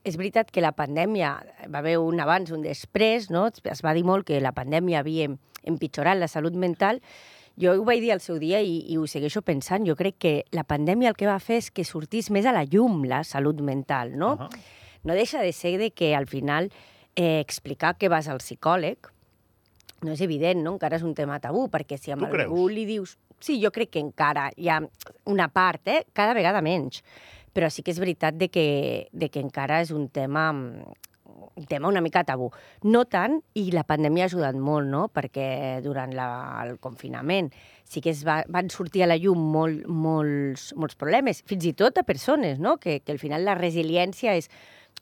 és 0.08 0.16
veritat 0.16 0.48
que 0.54 0.62
la 0.64 0.72
pandèmia 0.72 1.34
va 1.68 1.82
haver 1.82 1.98
un 2.00 2.20
abans, 2.22 2.52
un 2.54 2.62
després, 2.64 3.28
no? 3.30 3.44
Es 3.50 3.82
va 3.84 3.92
dir 3.92 4.06
molt 4.08 4.24
que 4.28 4.40
la 4.40 4.54
pandèmia 4.56 5.02
havia 5.02 5.28
empitjorat 5.66 6.16
la 6.16 6.30
salut 6.32 6.56
mental. 6.56 7.02
Jo 7.60 7.74
ho 7.76 7.84
vaig 7.84 8.00
dir 8.00 8.14
al 8.14 8.22
seu 8.24 8.38
dia 8.40 8.62
i, 8.64 8.78
i 8.88 8.96
ho 8.96 9.04
segueixo 9.10 9.42
pensant. 9.44 9.84
Jo 9.84 9.96
crec 9.98 10.16
que 10.22 10.34
la 10.56 10.64
pandèmia 10.64 11.12
el 11.12 11.18
que 11.18 11.28
va 11.28 11.36
fer 11.44 11.60
és 11.60 11.70
que 11.70 11.84
sortís 11.84 12.30
més 12.30 12.48
a 12.48 12.54
la 12.56 12.64
llum 12.64 13.04
la 13.04 13.20
salut 13.24 13.60
mental, 13.60 14.16
no? 14.16 14.32
Uh 14.32 14.48
-huh. 14.48 14.64
No 15.04 15.14
deixa 15.14 15.42
de 15.42 15.52
ser 15.52 15.78
de 15.78 15.90
que 15.90 16.14
al 16.16 16.26
final 16.26 16.70
eh, 17.16 17.40
explicar 17.40 17.98
que 17.98 18.08
vas 18.08 18.28
al 18.28 18.38
psicòleg 18.38 18.98
no 20.02 20.12
és 20.12 20.20
evident, 20.20 20.62
no? 20.62 20.72
Encara 20.72 20.96
és 20.96 21.02
un 21.02 21.14
tema 21.14 21.38
tabú, 21.40 21.68
perquè 21.68 21.96
si 21.98 22.10
a 22.10 22.14
algú 22.14 22.30
creus? 22.30 22.70
li 22.70 22.84
dius 22.84 23.18
sí, 23.40 23.58
jo 23.62 23.72
crec 23.74 23.94
que 23.94 24.02
encara 24.02 24.50
hi 24.56 24.70
ha 24.70 24.80
una 25.32 25.48
part, 25.48 25.88
eh? 25.88 26.04
cada 26.12 26.34
vegada 26.36 26.62
menys, 26.64 27.02
però 27.56 27.70
sí 27.72 27.82
que 27.82 27.92
és 27.94 28.00
veritat 28.00 28.36
de 28.36 28.50
que, 28.52 28.68
de 29.12 29.30
que 29.32 29.40
encara 29.40 29.80
és 29.84 29.92
un 29.94 30.08
tema 30.12 30.50
un 31.56 31.64
tema 31.64 31.88
una 31.88 32.00
mica 32.00 32.24
tabú. 32.24 32.50
No 32.84 33.04
tant, 33.08 33.38
i 33.56 33.70
la 33.72 33.84
pandèmia 33.88 34.26
ha 34.26 34.30
ajudat 34.30 34.56
molt, 34.60 34.88
no? 34.88 35.06
perquè 35.12 35.80
durant 35.84 36.12
la, 36.16 36.28
el 36.64 36.76
confinament 36.80 37.50
sí 37.86 38.02
que 38.04 38.12
es 38.12 38.24
va, 38.26 38.42
van 38.52 38.68
sortir 38.72 39.04
a 39.04 39.08
la 39.08 39.16
llum 39.20 39.40
molt, 39.52 39.86
molts, 39.88 40.70
molts 40.76 40.98
problemes, 40.98 41.42
fins 41.48 41.64
i 41.68 41.72
tot 41.76 41.98
a 41.98 42.04
persones, 42.08 42.60
no? 42.60 42.76
que, 42.82 43.00
que 43.00 43.14
al 43.14 43.20
final 43.22 43.46
la 43.46 43.56
resiliència 43.58 44.36
és 44.36 44.50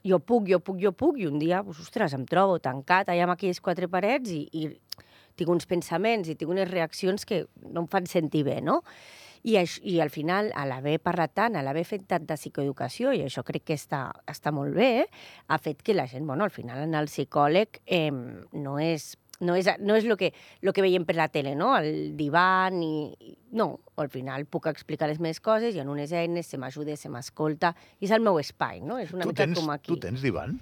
jo 0.04 0.20
puc, 0.20 0.46
jo 0.50 0.60
puc, 0.60 0.78
jo 0.82 0.92
puc, 0.92 1.18
i 1.18 1.26
un 1.26 1.40
dia, 1.40 1.62
pues, 1.64 1.80
ostres, 1.80 2.14
em 2.14 2.26
trobo 2.28 2.58
tancat 2.62 3.08
allà 3.08 3.24
amb 3.26 3.34
aquelles 3.34 3.62
quatre 3.64 3.88
parets 3.88 4.30
i, 4.34 4.44
i 4.52 4.68
tinc 5.36 5.50
uns 5.50 5.68
pensaments 5.70 6.30
i 6.30 6.38
tinc 6.38 6.50
unes 6.54 6.70
reaccions 6.70 7.26
que 7.28 7.44
no 7.66 7.84
em 7.84 7.90
fan 7.90 8.08
sentir 8.10 8.44
bé, 8.46 8.60
no? 8.64 8.82
I, 9.44 9.58
això, 9.60 9.82
i 9.84 9.98
al 10.00 10.08
final, 10.08 10.48
a 10.56 10.64
l'haver 10.64 10.96
parlat 11.04 11.34
tant, 11.36 11.56
a 11.56 11.62
l'haver 11.64 11.82
fet 11.84 12.06
tanta 12.08 12.38
psicoeducació, 12.38 13.12
i 13.12 13.20
això 13.26 13.42
crec 13.44 13.66
que 13.68 13.76
està, 13.76 14.06
està 14.30 14.54
molt 14.56 14.72
bé, 14.76 15.04
ha 15.52 15.58
fet 15.60 15.82
que 15.84 15.92
la 15.92 16.06
gent, 16.08 16.24
bueno, 16.24 16.46
al 16.48 16.54
final 16.54 16.80
anar 16.86 17.02
al 17.04 17.10
psicòleg 17.12 17.82
eh, 17.84 18.08
no 18.10 18.78
és 18.80 19.12
no 19.44 19.56
és, 19.58 19.68
no 19.82 19.96
és 19.98 20.04
el 20.06 20.16
que, 20.16 20.30
lo 20.62 20.72
que 20.72 20.82
veiem 20.84 21.04
per 21.04 21.16
la 21.18 21.26
tele, 21.28 21.54
no? 21.58 21.74
El 21.76 22.14
divan 22.16 22.78
i... 22.86 23.34
No, 23.54 23.68
al 24.00 24.08
final 24.10 24.46
puc 24.50 24.68
explicar 24.70 25.08
les 25.10 25.20
meves 25.22 25.40
coses 25.42 25.76
i 25.76 25.82
en 25.82 25.90
unes 25.90 26.14
eines 26.14 26.48
se 26.50 26.58
m'ajuda, 26.58 26.96
se 26.98 27.10
m'escolta, 27.12 27.74
i 28.00 28.08
és 28.08 28.14
el 28.14 28.22
meu 28.24 28.38
espai, 28.40 28.80
no? 28.82 28.98
És 29.02 29.12
una 29.14 29.26
tu 29.26 29.34
mica 29.34 29.44
tens, 29.44 29.58
com 29.58 29.74
aquí. 29.74 29.92
Tu 29.92 30.00
tens 30.06 30.24
divan? 30.24 30.56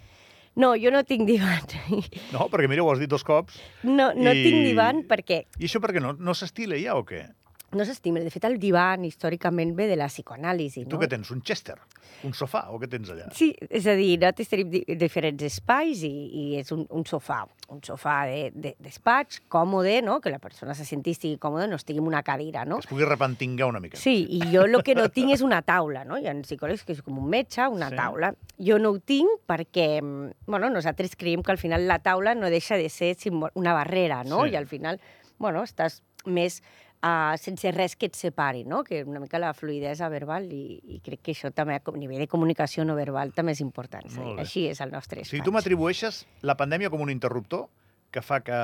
No, 0.55 0.75
jo 0.77 0.91
no 0.93 1.01
tinc 1.09 1.25
divan. 1.29 1.63
No, 2.35 2.49
perquè 2.53 2.69
mira, 2.69 2.83
ho 2.85 2.91
has 2.93 3.01
dit 3.01 3.09
dos 3.09 3.25
cops. 3.25 3.57
No, 3.83 4.11
no 4.13 4.33
I- 4.37 4.43
tinc 4.45 4.59
divan 4.67 5.05
perquè 5.09 5.47
I 5.59 5.65
això 5.69 5.81
per 5.81 5.95
què 5.97 6.03
no? 6.05 6.13
No 6.19 6.35
s'estila 6.37 6.77
ja 6.81 6.97
o 6.99 7.07
què? 7.09 7.23
No 7.75 7.85
s'estima. 7.85 8.21
De 8.21 8.31
fet, 8.31 8.45
el 8.45 8.59
divan 8.61 9.05
històricament 9.05 9.75
ve 9.77 9.87
de 9.89 9.97
la 9.97 10.09
psicoanàlisi, 10.11 10.85
Tu 10.87 10.97
no? 10.97 11.01
què 11.03 11.09
tens? 11.09 11.31
Un 11.31 11.43
Chester? 11.43 11.77
Un 12.25 12.33
sofà? 12.37 12.67
O 12.71 12.79
què 12.79 12.89
tens 12.91 13.09
allà? 13.11 13.29
Sí, 13.35 13.49
és 13.71 13.87
a 13.89 13.95
dir, 13.99 14.17
nosaltres 14.21 14.49
tenim 14.51 14.69
di 14.71 14.83
diferents 14.99 15.43
espais 15.43 16.03
i, 16.07 16.11
i 16.11 16.45
és 16.61 16.71
un, 16.75 16.85
un 16.91 17.05
sofà, 17.09 17.41
un 17.73 17.81
sofà 17.83 18.27
de, 18.29 18.51
de, 18.55 18.75
despatx, 18.83 19.41
còmode, 19.51 19.97
no? 20.05 20.21
que 20.21 20.31
la 20.31 20.39
persona 20.39 20.75
se 20.75 20.85
senti 20.85 21.15
estigui 21.17 21.39
còmode, 21.43 21.67
no 21.71 21.77
estigui 21.81 21.99
en 22.03 22.07
una 22.07 22.23
cadira, 22.23 22.65
no? 22.69 22.77
Que 22.79 22.87
es 22.87 22.91
pugui 22.93 23.07
repentingar 23.09 23.67
una 23.71 23.81
mica. 23.81 23.97
Sí, 23.99 24.27
i 24.31 24.43
jo 24.53 24.67
el 24.69 24.77
que 24.85 24.95
no 24.95 25.09
tinc 25.11 25.33
és 25.35 25.43
una 25.43 25.63
taula, 25.67 26.05
no? 26.05 26.19
Hi 26.21 26.29
ha 26.31 26.37
psicòlegs 26.43 26.85
que 26.87 26.93
és 26.95 27.03
com 27.03 27.19
un 27.19 27.29
metge, 27.33 27.67
una 27.69 27.89
Sí. 27.91 27.97
taula. 27.97 28.35
Jo 28.59 28.79
no 28.79 28.91
ho 28.95 28.99
tinc 29.01 29.41
perquè, 29.49 29.89
bueno, 30.47 30.71
nosaltres 30.71 31.17
creiem 31.17 31.43
que 31.43 31.51
al 31.53 31.59
final 31.59 31.89
la 31.89 31.99
taula 31.99 32.35
no 32.35 32.51
deixa 32.51 32.77
de 32.77 32.89
ser 32.89 33.17
una 33.55 33.73
barrera, 33.75 34.23
no? 34.25 34.45
Sí. 34.45 34.51
I 34.53 34.57
al 34.57 34.67
final, 34.69 35.01
bueno, 35.39 35.63
estàs 35.65 36.03
més 36.25 36.63
uh, 37.03 37.37
sense 37.39 37.71
res 37.75 37.97
que 37.99 38.09
et 38.11 38.17
separi, 38.19 38.65
no? 38.69 38.83
Que 38.87 39.03
una 39.05 39.21
mica 39.21 39.41
la 39.43 39.53
fluidesa 39.55 40.09
verbal 40.13 40.49
i, 40.55 40.81
i 40.97 41.01
crec 41.05 41.23
que 41.27 41.37
això 41.37 41.53
també, 41.55 41.77
a 41.77 41.97
nivell 41.99 42.23
de 42.25 42.29
comunicació 42.31 42.87
no 42.89 42.97
verbal, 42.99 43.35
també 43.37 43.57
és 43.57 43.63
important. 43.65 44.09
Sí. 44.11 44.35
Així 44.39 44.67
és 44.71 44.81
el 44.81 44.93
nostre 44.95 45.23
espai. 45.23 45.37
sigui, 45.37 45.45
tu 45.47 45.55
m'atribueixes 45.55 46.25
la 46.43 46.57
pandèmia 46.59 46.91
com 46.93 47.03
un 47.05 47.13
interruptor 47.13 47.69
que 48.13 48.23
fa 48.23 48.43
que 48.45 48.59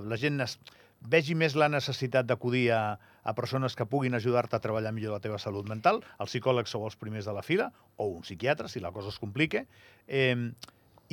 la 0.00 0.18
gent 0.20 0.40
es 0.40 0.58
vegi 1.04 1.34
més 1.36 1.52
la 1.54 1.68
necessitat 1.68 2.24
d'acudir 2.24 2.70
a, 2.72 2.96
a 2.96 3.34
persones 3.36 3.74
que 3.76 3.84
puguin 3.84 4.16
ajudar-te 4.16 4.56
a 4.56 4.62
treballar 4.64 4.94
millor 4.96 5.12
la 5.12 5.20
teva 5.20 5.38
salut 5.38 5.68
mental. 5.68 6.00
Els 6.18 6.32
psicòlegs 6.32 6.72
sou 6.72 6.86
els 6.88 6.96
primers 6.96 7.28
de 7.28 7.34
la 7.36 7.42
fila, 7.44 7.68
o 7.96 8.08
un 8.08 8.24
psiquiatre, 8.24 8.70
si 8.72 8.80
la 8.80 8.92
cosa 8.92 9.12
es 9.12 9.20
complica. 9.20 9.66
Eh, 10.08 10.52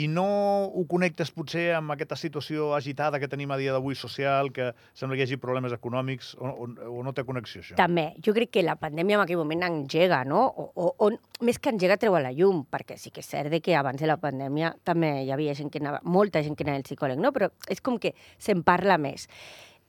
i 0.02 0.08
no 0.10 0.26
ho 0.66 0.84
connectes 0.90 1.32
potser 1.36 1.72
amb 1.78 1.94
aquesta 1.94 2.18
situació 2.18 2.72
agitada 2.78 3.20
que 3.22 3.30
tenim 3.32 3.52
a 3.54 3.58
dia 3.60 3.74
d'avui 3.76 3.98
social, 3.98 4.52
que 4.56 4.72
sembla 4.98 5.18
que 5.18 5.26
hi 5.26 5.28
hagi 5.28 5.40
problemes 5.42 5.76
econòmics, 5.76 6.34
o, 6.40 6.50
o, 6.50 6.70
o 6.98 7.04
no 7.06 7.14
té 7.14 7.26
connexió, 7.28 7.62
això? 7.62 7.78
També. 7.80 8.08
Jo 8.26 8.34
crec 8.38 8.54
que 8.56 8.66
la 8.66 8.78
pandèmia 8.82 9.20
en 9.20 9.26
aquell 9.26 9.42
moment 9.42 9.68
engega, 9.68 10.24
no? 10.28 10.44
O, 10.48 10.70
o, 10.74 10.92
o 11.08 11.46
més 11.46 11.60
que 11.62 11.74
engega, 11.74 12.00
treu 12.02 12.18
a 12.18 12.24
la 12.24 12.34
llum, 12.36 12.64
perquè 12.72 12.98
sí 13.02 13.14
que 13.14 13.24
és 13.24 13.30
cert 13.30 13.54
que 13.62 13.76
abans 13.78 14.02
de 14.02 14.10
la 14.10 14.18
pandèmia 14.22 14.74
també 14.88 15.12
hi 15.26 15.34
havia 15.34 15.56
gent 15.58 15.70
que 15.74 15.82
anava, 15.84 16.02
molta 16.04 16.42
gent 16.46 16.58
que 16.58 16.66
anava 16.66 16.82
al 16.82 16.88
psicòleg, 16.88 17.22
no? 17.22 17.34
Però 17.36 17.52
és 17.70 17.84
com 17.84 18.00
que 18.02 18.16
se'n 18.40 18.66
parla 18.68 18.98
més. 19.02 19.28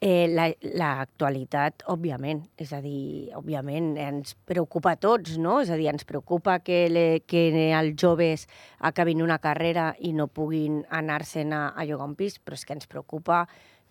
Eh, 0.02 0.26
L'actualitat, 0.26 1.85
la, 1.85 1.92
òbviament, 1.94 2.40
és 2.59 2.73
a 2.75 2.80
dir, 2.82 3.30
òbviament 3.38 3.92
ens 4.02 4.32
preocupa 4.50 4.97
a 4.97 4.99
tots, 4.99 5.37
no? 5.38 5.61
És 5.62 5.71
a 5.71 5.76
dir, 5.78 5.87
ens 5.92 6.02
preocupa 6.09 6.56
que, 6.59 6.88
le, 6.90 7.04
que 7.23 7.44
els 7.78 7.94
joves 7.94 8.49
acabin 8.80 9.23
una 9.23 9.38
carrera 9.38 9.92
i 10.02 10.11
no 10.12 10.26
puguin 10.26 10.80
anar-se'n 10.90 11.54
a, 11.54 11.61
a 11.71 11.87
llogar 11.87 12.09
un 12.11 12.16
pis, 12.18 12.40
però 12.42 12.59
és 12.59 12.64
que 12.66 12.75
ens 12.75 12.90
preocupa 12.90 13.44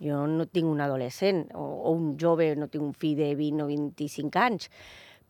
jo 0.04 0.26
no 0.28 0.50
tinc 0.52 0.68
un 0.68 0.82
adolescent 0.84 1.46
o, 1.56 1.64
o 1.64 1.94
un 1.96 2.18
jove, 2.20 2.50
no 2.60 2.68
tinc 2.68 2.84
un 2.84 2.92
fill 2.92 3.16
de 3.16 3.30
20 3.40 3.64
o 3.64 3.68
25 3.70 4.42
anys, 4.42 4.68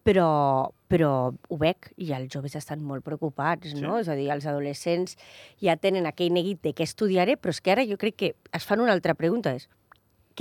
però, 0.01 0.71
però 0.89 1.11
ho 1.29 1.57
veig 1.61 1.91
i 2.01 2.09
els 2.17 2.31
joves 2.33 2.55
estan 2.57 2.81
molt 2.81 3.05
preocupats, 3.05 3.75
Sí. 3.75 3.83
no? 3.83 3.99
És 4.01 4.09
a 4.09 4.15
dir, 4.17 4.31
els 4.33 4.47
adolescents 4.49 5.13
ja 5.61 5.77
tenen 5.77 6.09
aquell 6.09 6.33
neguit 6.33 6.63
de 6.65 6.73
què 6.73 6.89
estudiaré, 6.89 7.37
però 7.37 7.53
és 7.53 7.61
que 7.61 7.75
ara 7.75 7.85
jo 7.85 7.99
crec 8.01 8.17
que 8.17 8.31
es 8.49 8.65
fan 8.65 8.81
una 8.81 8.97
altra 8.97 9.13
pregunta, 9.13 9.53
és 9.53 9.69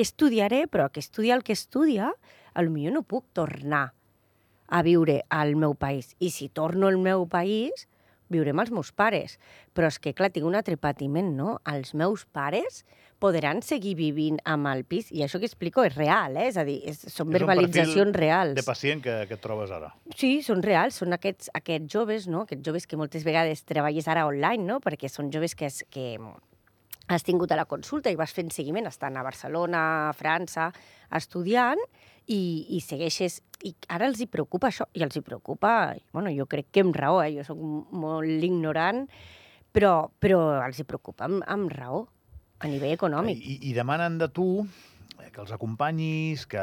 què 0.01 0.09
estudiaré, 0.09 0.65
però 0.73 0.89
que 0.89 1.03
estudia 1.05 1.37
el 1.37 1.45
que 1.45 1.53
estudia, 1.53 2.15
a 2.55 2.63
lo 2.65 2.73
millor 2.73 2.97
no 2.97 3.03
puc 3.05 3.27
tornar 3.37 3.91
a 4.71 4.81
viure 4.87 5.25
al 5.29 5.57
meu 5.61 5.75
país. 5.77 6.15
I 6.19 6.31
si 6.33 6.49
torno 6.49 6.89
al 6.89 6.97
meu 6.97 7.27
país, 7.29 7.85
viuré 8.33 8.55
amb 8.55 8.63
els 8.65 8.73
meus 8.73 8.95
pares. 8.97 9.37
Però 9.77 9.91
és 9.91 9.99
que, 10.01 10.15
clar, 10.17 10.31
tinc 10.33 10.47
un 10.47 10.57
altre 10.57 10.79
patiment, 10.81 11.35
no? 11.37 11.59
Els 11.69 11.93
meus 11.99 12.25
pares 12.25 12.85
podran 13.21 13.61
seguir 13.61 13.97
vivint 13.99 14.39
amb 14.49 14.71
el 14.71 14.87
pis, 14.89 15.11
i 15.13 15.21
això 15.27 15.37
que 15.43 15.51
explico 15.51 15.85
és 15.85 15.99
real, 15.99 16.39
eh? 16.41 16.47
És 16.49 16.57
a 16.57 16.65
dir, 16.65 16.79
és, 16.89 17.03
són 17.13 17.29
És 17.29 17.37
verbalitzacions 17.37 18.17
reals. 18.17 18.55
De 18.57 18.65
pacient 18.65 19.03
que, 19.05 19.19
que 19.29 19.37
et 19.37 19.43
trobes 19.45 19.75
ara. 19.75 19.91
Sí, 20.17 20.39
són 20.47 20.65
reals, 20.65 20.97
són 21.03 21.13
aquests, 21.13 21.51
aquests 21.61 21.93
joves, 21.93 22.31
no? 22.31 22.47
Aquests 22.49 22.65
joves 22.65 22.89
que 22.89 22.97
moltes 22.97 23.27
vegades 23.27 23.67
treballes 23.69 24.09
ara 24.09 24.25
online, 24.31 24.65
no? 24.65 24.81
Perquè 24.81 25.13
són 25.13 25.29
joves 25.35 25.59
que, 25.59 25.69
es, 25.69 25.83
que 25.93 26.15
has 27.11 27.27
tingut 27.27 27.51
a 27.51 27.59
la 27.59 27.67
consulta 27.67 28.11
i 28.13 28.19
vas 28.19 28.33
fent 28.35 28.53
seguiment, 28.55 28.87
estan 28.87 29.19
a 29.19 29.25
Barcelona, 29.27 29.83
a 30.09 30.15
França, 30.17 30.71
estudiant, 31.17 31.81
i, 32.31 32.41
i 32.77 32.83
segueixes... 32.85 33.41
I 33.67 33.75
ara 33.93 34.07
els 34.09 34.23
hi 34.23 34.29
preocupa 34.31 34.71
això, 34.71 34.87
i 34.97 35.03
els 35.05 35.19
hi 35.19 35.25
preocupa... 35.27 35.93
Bueno, 36.15 36.31
jo 36.33 36.47
crec 36.49 36.71
que 36.73 36.85
amb 36.87 36.97
raó, 36.97 37.19
eh? 37.25 37.35
jo 37.35 37.45
sóc 37.45 37.59
molt 37.61 38.47
ignorant, 38.47 39.03
però, 39.75 39.95
però 40.23 40.39
els 40.63 40.81
hi 40.81 40.87
preocupa 40.89 41.27
amb, 41.27 41.43
amb 41.51 41.75
raó, 41.75 42.07
a 42.61 42.71
nivell 42.71 42.95
econòmic. 42.95 43.43
I, 43.43 43.59
I 43.71 43.75
demanen 43.77 44.17
de 44.21 44.31
tu 44.33 44.49
que 45.31 45.43
els 45.43 45.53
acompanyis, 45.55 46.47
que, 46.51 46.63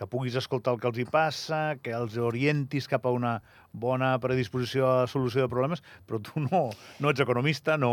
que 0.00 0.06
puguis 0.08 0.32
escoltar 0.40 0.72
el 0.72 0.80
que 0.80 0.88
els 0.88 0.98
hi 1.02 1.04
passa, 1.04 1.76
que 1.84 1.92
els 1.92 2.14
orientis 2.16 2.86
cap 2.88 3.04
a 3.04 3.10
una 3.12 3.34
bona 3.70 4.14
predisposició 4.18 4.86
a 4.88 4.94
la 5.02 5.08
solució 5.12 5.44
de 5.44 5.50
problemes, 5.52 5.82
però 6.08 6.18
tu 6.24 6.40
no, 6.40 6.62
no 7.04 7.10
ets 7.12 7.20
economista, 7.20 7.76
no, 7.78 7.90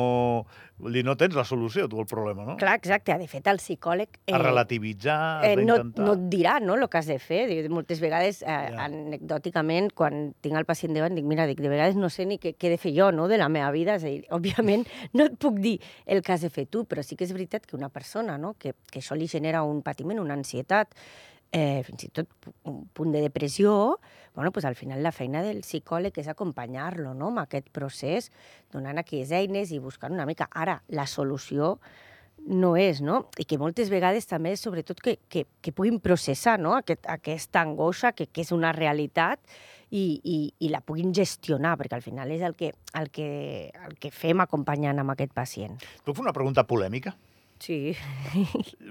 vull 0.79 0.95
dir, 0.95 1.03
no 1.05 1.17
tens 1.19 1.35
la 1.35 1.43
solució, 1.45 1.89
tu, 1.91 1.99
al 1.99 2.07
problema, 2.07 2.45
no? 2.47 2.55
Clar, 2.61 2.77
exacte. 2.79 3.17
De 3.19 3.27
fet, 3.27 3.49
el 3.51 3.59
psicòleg... 3.59 4.21
A 4.31 4.39
relativitzar, 4.39 5.17
has 5.43 5.51
eh, 5.51 5.67
no, 5.67 5.77
no 5.99 6.15
et 6.15 6.23
dirà 6.31 6.55
no, 6.63 6.79
el 6.79 6.87
que 6.87 7.01
has 7.01 7.11
de 7.11 7.19
fer. 7.19 7.43
Moltes 7.67 7.99
vegades, 7.99 8.39
eh, 8.41 8.55
Ja. 8.71 8.87
anecdòticament, 8.87 9.91
quan 9.93 10.31
tinc 10.41 10.55
el 10.57 10.65
pacient 10.65 10.95
davant, 10.95 11.13
dic, 11.17 11.27
mira, 11.27 11.45
dic, 11.49 11.59
de 11.59 11.75
vegades 11.75 11.99
no 11.99 12.07
sé 12.13 12.25
ni 12.25 12.39
què, 12.39 12.55
què 12.55 12.71
he 12.71 12.75
de 12.77 12.81
fer 12.81 12.95
jo 12.95 13.11
no, 13.11 13.27
de 13.27 13.37
la 13.37 13.51
meva 13.51 13.69
vida. 13.75 13.99
És 13.99 14.07
a 14.07 14.15
dir, 14.15 14.23
òbviament, 14.31 14.87
no 15.17 15.27
et 15.27 15.35
puc 15.37 15.59
dir 15.59 15.77
el 16.07 16.23
que 16.23 16.33
has 16.33 16.47
de 16.47 16.53
fer 16.53 16.69
tu, 16.71 16.87
però 16.87 17.03
sí 17.03 17.19
que 17.19 17.27
és 17.27 17.35
veritat 17.35 17.67
que 17.67 17.75
una 17.75 17.91
persona 17.91 18.39
no, 18.39 18.55
que, 18.55 18.77
que 18.87 19.03
això 19.03 19.19
li 19.19 19.27
genera 19.27 19.67
un 19.67 19.83
patiment, 19.83 20.23
una 20.23 20.39
ansietat, 20.39 20.95
eh, 21.51 21.83
fins 21.87 22.07
i 22.07 22.09
tot 22.13 22.49
un 22.67 22.85
punt 22.93 23.13
de 23.13 23.21
depressió, 23.21 23.99
bueno, 24.35 24.51
pues 24.51 24.65
al 24.65 24.75
final 24.75 25.01
la 25.03 25.11
feina 25.11 25.41
del 25.41 25.63
psicòleg 25.65 26.17
és 26.21 26.27
acompanyar-lo 26.29 27.13
no, 27.17 27.31
amb 27.31 27.43
aquest 27.45 27.71
procés, 27.73 28.31
donant 28.73 28.99
aquelles 29.01 29.31
eines 29.33 29.71
i 29.71 29.79
buscant 29.79 30.13
una 30.13 30.27
mica. 30.29 30.49
Ara, 30.51 30.81
la 30.89 31.07
solució 31.07 31.77
no 32.47 32.75
és, 32.77 33.01
no? 33.01 33.25
I 33.37 33.45
que 33.49 33.57
moltes 33.59 33.89
vegades 33.91 34.27
també 34.29 34.53
és 34.55 34.61
sobretot 34.63 35.01
que, 35.03 35.17
que, 35.27 35.45
que 35.61 35.73
puguin 35.75 35.99
processar 35.99 36.57
no? 36.61 36.75
Aquest, 36.77 37.07
aquesta 37.09 37.63
angoixa 37.65 38.13
que, 38.15 38.29
que 38.31 38.45
és 38.45 38.53
una 38.55 38.71
realitat 38.75 39.41
i, 39.89 40.19
i, 40.23 40.37
i 40.63 40.69
la 40.71 40.81
puguin 40.83 41.13
gestionar, 41.15 41.75
perquè 41.79 41.97
al 41.97 42.05
final 42.05 42.31
és 42.35 42.43
el 42.45 42.55
que, 42.59 42.73
el 42.99 43.09
que, 43.11 43.29
el 43.87 43.97
que 43.99 44.11
fem 44.11 44.43
acompanyant 44.43 44.99
amb 45.01 45.15
aquest 45.15 45.33
pacient. 45.35 45.79
Puc 46.05 46.17
fer 46.17 46.25
una 46.25 46.35
pregunta 46.35 46.67
polèmica? 46.67 47.15
Sí. 47.59 47.95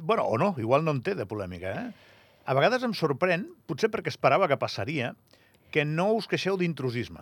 Bueno, 0.02 0.24
o 0.24 0.38
no, 0.38 0.54
igual 0.58 0.84
no 0.84 0.92
en 0.96 1.02
té 1.06 1.14
de 1.14 1.26
polèmica, 1.26 1.72
eh? 1.84 2.05
A 2.46 2.54
vegades 2.54 2.84
em 2.86 2.92
sorprèn, 2.94 3.48
potser 3.66 3.90
perquè 3.90 4.12
esperava 4.12 4.46
que 4.46 4.56
passaria, 4.60 5.14
que 5.74 5.82
no 5.84 6.12
us 6.14 6.28
queixeu 6.30 6.54
d'intrusisme. 6.56 7.18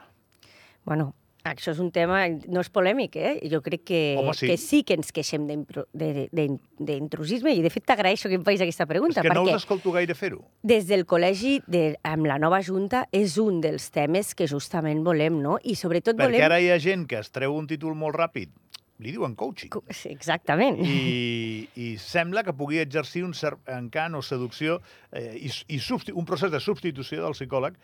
Bueno, 0.84 1.14
això 1.48 1.72
és 1.72 1.80
un 1.80 1.88
tema, 1.92 2.26
no 2.28 2.60
és 2.60 2.68
polèmic, 2.72 3.16
eh? 3.16 3.32
Jo 3.52 3.60
crec 3.64 3.82
que, 3.88 4.00
Home, 4.20 4.34
sí. 4.36 4.46
que 4.48 4.56
sí 4.60 4.82
que 4.84 4.94
ens 4.96 5.12
queixem 5.16 5.46
d'intrusisme 5.48 7.52
i, 7.52 7.62
de 7.64 7.70
fet, 7.72 7.84
t'agraeixo 7.88 8.28
que 8.28 8.36
em 8.38 8.44
facis 8.44 8.62
aquesta 8.64 8.86
pregunta, 8.88 9.20
És 9.20 9.26
que 9.26 9.32
no 9.32 9.42
perquè 9.44 9.56
us 9.56 9.62
escolto 9.64 9.92
gaire 9.96 10.14
fer-ho. 10.16 10.40
des 10.62 10.86
del 10.88 11.04
col·legi, 11.08 11.60
de, 11.66 11.96
amb 12.04 12.26
la 12.28 12.38
nova 12.40 12.60
Junta, 12.64 13.06
és 13.12 13.36
un 13.40 13.60
dels 13.64 13.90
temes 13.92 14.34
que 14.34 14.46
justament 14.48 15.04
volem, 15.04 15.40
no? 15.42 15.58
I 15.64 15.74
sobretot 15.76 16.16
Perquè 16.16 16.36
volem... 16.36 16.44
ara 16.48 16.60
hi 16.60 16.70
ha 16.72 16.78
gent 16.80 17.06
que 17.08 17.18
es 17.20 17.30
treu 17.32 17.54
un 17.56 17.66
títol 17.68 17.94
molt 17.96 18.16
ràpid, 18.16 18.48
li 19.02 19.10
diuen 19.10 19.34
coaching, 19.34 19.72
Co- 19.74 19.82
sí, 19.90 20.12
Exactament. 20.14 20.78
i, 20.86 21.66
i 21.74 21.88
sembla 21.98 22.44
que 22.46 22.54
pugui 22.54 22.78
exercir 22.78 23.24
un 23.26 23.34
cert 23.34 23.58
encant 23.68 24.14
o 24.14 24.22
seducció 24.22 24.80
eh, 25.10 25.34
i, 25.40 25.50
i 25.74 25.80
un 26.14 26.24
procés 26.24 26.52
de 26.54 26.60
substitució 26.62 27.24
del 27.24 27.34
psicòleg 27.34 27.74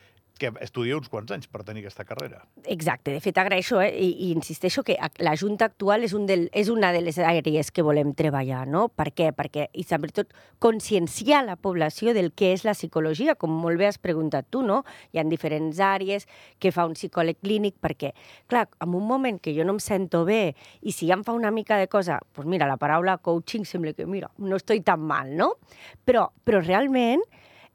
que 0.41 0.49
estudia 0.65 0.97
uns 0.97 1.11
quants 1.13 1.31
anys 1.35 1.51
per 1.53 1.61
tenir 1.69 1.83
aquesta 1.85 2.05
carrera. 2.09 2.39
Exacte, 2.65 3.13
de 3.13 3.21
fet 3.21 3.37
agraeixo 3.37 3.77
eh? 3.85 3.91
I, 3.93 4.09
i 4.25 4.31
insisteixo 4.33 4.81
que 4.87 4.97
la 5.21 5.35
Junta 5.37 5.67
actual 5.69 6.07
és, 6.07 6.15
un 6.17 6.25
del, 6.25 6.47
és 6.57 6.71
una 6.73 6.95
de 6.97 7.03
les 7.05 7.19
àrees 7.21 7.69
que 7.71 7.85
volem 7.85 8.15
treballar, 8.17 8.63
no? 8.67 8.87
Per 8.89 9.11
què? 9.13 9.35
Perquè, 9.37 9.67
i 9.77 9.85
sobretot, 9.85 10.33
conscienciar 10.59 11.43
la 11.45 11.59
població 11.61 12.15
del 12.17 12.33
que 12.33 12.55
és 12.55 12.65
la 12.65 12.73
psicologia, 12.73 13.35
com 13.37 13.53
molt 13.53 13.77
bé 13.83 13.91
has 13.91 14.01
preguntat 14.01 14.49
tu, 14.49 14.63
no? 14.65 14.81
Hi 15.13 15.21
ha 15.21 15.27
diferents 15.29 15.77
àrees 15.85 16.25
que 16.59 16.73
fa 16.73 16.87
un 16.89 16.97
psicòleg 16.97 17.37
clínic, 17.45 17.77
perquè, 17.85 18.15
clar, 18.49 18.65
en 18.81 18.97
un 18.97 19.05
moment 19.07 19.43
que 19.45 19.53
jo 19.53 19.69
no 19.69 19.77
em 19.77 19.83
sento 19.85 20.25
bé 20.25 20.55
i 20.81 20.97
si 21.01 21.09
ja 21.09 21.17
em 21.17 21.25
fa 21.25 21.33
una 21.33 21.51
mica 21.55 21.79
de 21.81 21.89
cosa, 21.89 22.19
doncs 22.37 22.49
mira, 22.49 22.69
la 22.69 22.77
paraula 22.81 23.17
coaching 23.25 23.65
sembla 23.65 23.95
que, 23.97 24.05
mira, 24.07 24.29
no 24.39 24.59
estoy 24.61 24.83
tan 24.85 25.01
mal, 25.01 25.33
no? 25.37 25.55
Però, 26.05 26.27
però 26.45 26.61
realment 26.61 27.25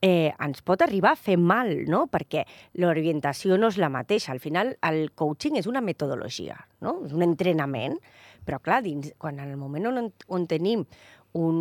eh, 0.05 0.29
ens 0.29 0.61
pot 0.65 0.83
arribar 0.85 1.15
a 1.15 1.19
fer 1.19 1.39
mal, 1.41 1.71
no? 1.89 2.05
Perquè 2.11 2.45
l'orientació 2.81 3.57
no 3.57 3.71
és 3.73 3.79
la 3.81 3.89
mateixa. 3.89 4.33
Al 4.35 4.43
final, 4.43 4.75
el 4.85 5.09
coaching 5.17 5.57
és 5.57 5.69
una 5.71 5.81
metodologia, 5.81 6.59
no? 6.85 6.99
És 7.07 7.15
un 7.17 7.25
entrenament. 7.25 7.97
Però, 8.45 8.61
clar, 8.61 8.83
dins, 8.85 9.09
quan 9.17 9.41
en 9.41 9.49
el 9.49 9.57
moment 9.57 9.89
on, 9.89 10.11
on 10.29 10.45
tenim 10.45 10.85
un, 11.33 11.57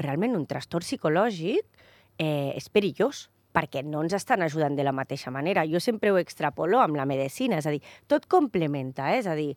realment 0.00 0.38
un 0.38 0.48
trastorn 0.48 0.86
psicològic, 0.86 1.68
eh, 2.16 2.56
és 2.56 2.72
perillós 2.72 3.26
perquè 3.52 3.82
no 3.84 4.00
ens 4.00 4.14
estan 4.16 4.42
ajudant 4.42 4.76
de 4.76 4.84
la 4.86 4.94
mateixa 4.96 5.30
manera. 5.30 5.66
Jo 5.68 5.80
sempre 5.80 6.10
ho 6.10 6.16
extrapolo 6.16 6.80
amb 6.80 6.96
la 6.96 7.04
medicina, 7.04 7.60
és 7.60 7.68
a 7.68 7.74
dir, 7.74 7.82
tot 8.08 8.24
complementa, 8.32 9.12
eh? 9.12 9.20
és 9.20 9.28
a 9.28 9.36
dir, 9.36 9.52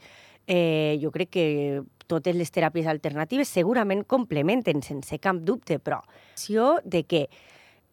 eh, 0.47 0.97
jo 1.01 1.11
crec 1.11 1.31
que 1.33 1.47
totes 2.07 2.35
les 2.37 2.51
teràpies 2.53 2.87
alternatives 2.87 3.49
segurament 3.49 4.03
complementen, 4.05 4.83
sense 4.85 5.17
cap 5.19 5.41
dubte, 5.41 5.79
però 5.79 6.03
de 6.83 7.03
que 7.03 7.27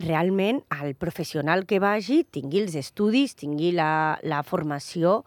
realment 0.03 0.63
el 0.83 0.95
professional 0.95 1.65
que 1.67 1.79
vagi 1.81 2.25
tingui 2.25 2.61
els 2.61 2.75
estudis, 2.75 3.37
tingui 3.39 3.73
la, 3.73 4.19
la 4.23 4.43
formació 4.43 5.23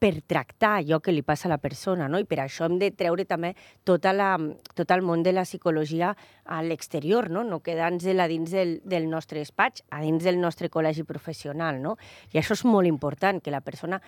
per 0.00 0.22
tractar 0.24 0.78
allò 0.78 0.98
que 1.04 1.12
li 1.12 1.20
passa 1.20 1.46
a 1.46 1.52
la 1.52 1.58
persona, 1.60 2.06
no? 2.08 2.18
I 2.18 2.24
per 2.24 2.38
això 2.40 2.64
hem 2.64 2.78
de 2.80 2.88
treure 2.96 3.26
també 3.28 3.52
tota 3.84 4.14
la, 4.16 4.30
tot 4.74 4.94
el 4.94 5.04
món 5.04 5.20
de 5.22 5.34
la 5.36 5.44
psicologia 5.44 6.14
a 6.46 6.62
l'exterior, 6.64 7.28
no? 7.28 7.44
No 7.44 7.60
quedant-se-la 7.60 8.26
dins 8.30 8.54
del, 8.56 8.78
del 8.88 9.10
nostre 9.12 9.44
despatx, 9.44 9.84
a 9.92 10.00
dins 10.00 10.24
del 10.24 10.40
nostre 10.40 10.72
col·legi 10.72 11.04
professional, 11.04 11.82
no? 11.84 11.98
I 12.32 12.40
això 12.40 12.56
és 12.56 12.64
molt 12.64 12.88
important, 12.88 13.42
que 13.44 13.52
la 13.52 13.60
persona 13.60 14.00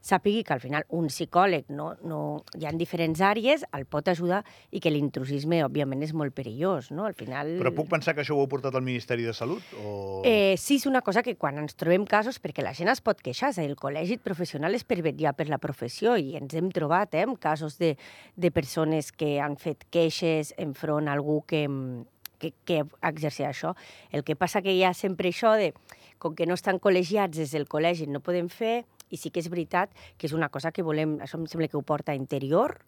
sàpigui 0.00 0.42
que 0.46 0.54
al 0.54 0.62
final 0.62 0.86
un 0.96 1.08
psicòleg 1.10 1.68
no, 1.72 1.92
no, 2.06 2.20
hi 2.58 2.66
ha 2.66 2.72
diferents 2.76 3.20
àrees, 3.24 3.64
el 3.76 3.86
pot 3.90 4.08
ajudar 4.08 4.42
i 4.72 4.80
que 4.80 4.92
l'intrusisme, 4.92 5.60
òbviament, 5.66 6.02
és 6.06 6.14
molt 6.16 6.34
perillós, 6.36 6.90
no? 6.94 7.06
Al 7.08 7.16
final... 7.18 7.52
Però 7.60 7.72
puc 7.76 7.90
pensar 7.92 8.14
que 8.16 8.24
això 8.24 8.36
ho 8.36 8.42
heu 8.44 8.50
portat 8.50 8.76
al 8.76 8.84
Ministeri 8.86 9.26
de 9.28 9.34
Salut? 9.36 9.64
O... 9.80 10.22
Eh, 10.28 10.56
sí, 10.60 10.80
és 10.80 10.86
una 10.88 11.04
cosa 11.06 11.24
que 11.26 11.36
quan 11.40 11.60
ens 11.60 11.76
trobem 11.78 12.06
casos, 12.08 12.40
perquè 12.42 12.64
la 12.64 12.74
gent 12.76 12.92
es 12.92 13.02
pot 13.04 13.20
queixar, 13.20 13.52
és 13.52 13.60
a 13.60 13.64
dir, 13.64 13.72
el 13.72 13.80
col·legi 13.80 14.20
professional 14.22 14.76
és 14.76 14.86
per 14.86 15.00
vetllar 15.04 15.34
per 15.38 15.50
la 15.50 15.60
professió 15.62 16.16
i 16.16 16.36
ens 16.40 16.56
hem 16.56 16.70
trobat 16.74 17.14
eh, 17.14 17.26
amb 17.28 17.38
casos 17.40 17.78
de, 17.80 17.96
de 18.36 18.52
persones 18.54 19.12
que 19.12 19.36
han 19.40 19.58
fet 19.60 19.84
queixes 19.92 20.54
enfront 20.60 21.08
a 21.08 21.16
algú 21.18 21.40
que, 21.48 21.66
que, 22.40 22.54
que 22.64 22.82
exerceix 23.02 23.50
això. 23.50 23.74
El 24.10 24.24
que 24.24 24.36
passa 24.38 24.62
que 24.64 24.72
hi 24.74 24.82
ha 24.84 24.94
sempre 24.96 25.30
això 25.30 25.54
de, 25.60 25.72
com 26.18 26.34
que 26.36 26.48
no 26.48 26.56
estan 26.58 26.80
col·legiats 26.82 27.36
des 27.38 27.52
del 27.56 27.68
col·legi, 27.68 28.08
no 28.08 28.22
podem 28.24 28.48
fer, 28.52 28.84
i 29.10 29.18
sí 29.20 29.30
que 29.30 29.42
és 29.42 29.50
veritat 29.50 29.92
que 30.16 30.30
és 30.30 30.36
una 30.36 30.48
cosa 30.48 30.72
que 30.72 30.86
volem, 30.86 31.18
això 31.20 31.38
em 31.38 31.46
sembla 31.50 31.68
que 31.68 31.78
ho 31.78 31.84
porta 31.86 32.12
a 32.12 32.18
interior, 32.18 32.78